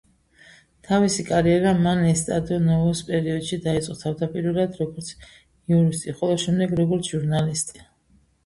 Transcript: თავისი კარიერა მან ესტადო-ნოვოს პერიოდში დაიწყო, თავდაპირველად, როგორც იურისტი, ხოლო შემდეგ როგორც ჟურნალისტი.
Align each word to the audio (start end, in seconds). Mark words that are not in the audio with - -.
თავისი 0.85 1.25
კარიერა 1.25 1.73
მან 1.87 2.01
ესტადო-ნოვოს 2.11 3.03
პერიოდში 3.11 3.59
დაიწყო, 3.67 3.99
თავდაპირველად, 4.05 4.81
როგორც 4.83 5.13
იურისტი, 5.21 6.19
ხოლო 6.23 6.43
შემდეგ 6.47 6.75
როგორც 6.83 7.13
ჟურნალისტი. 7.15 7.89